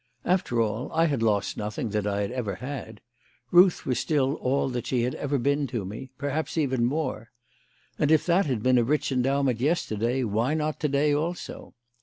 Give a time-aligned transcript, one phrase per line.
[0.25, 3.01] After all, I had lost nothing that I had ever had.
[3.51, 7.29] Ruth was still all that she had ever been to me perhaps even more;
[7.99, 11.75] and if that had been a rich endowment yesterday, why not to day also?